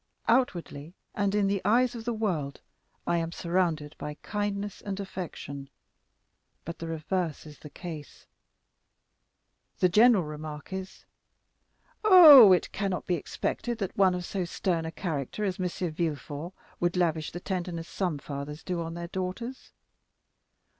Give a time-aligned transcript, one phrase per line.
[0.27, 2.59] Outwardly and in the eyes of the world,
[3.05, 5.69] I am surrounded by kindness and affection;
[6.65, 8.25] but the reverse is the case.
[9.77, 11.05] The general remark is,
[12.03, 15.91] 'Oh, it cannot be expected that one of so stern a character as M.
[15.91, 19.71] Villefort could lavish the tenderness some fathers do on their daughters.